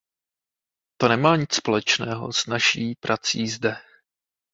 [0.97, 3.75] To nemá nic společného s naší prací zde.